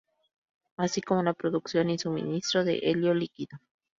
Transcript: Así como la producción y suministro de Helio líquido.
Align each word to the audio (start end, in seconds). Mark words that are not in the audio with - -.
Así 0.77 0.99
como 1.03 1.21
la 1.21 1.35
producción 1.35 1.91
y 1.91 1.99
suministro 1.99 2.63
de 2.63 2.79
Helio 2.81 3.13
líquido. 3.13 3.59